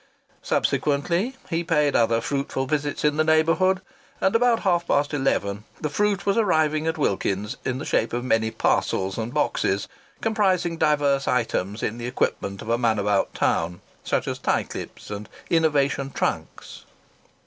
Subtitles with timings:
[0.41, 3.81] Subsequently he paid other fruitful visits in the neighbourhood,
[4.19, 8.11] and at about half past eleven the fruit was arriving at Wilkins's in the shape
[8.11, 9.87] of many parcels and boxes,
[10.19, 15.11] comprising diverse items in the equipment of a man about town, such as tie clips
[15.11, 16.83] and Innovation trunks.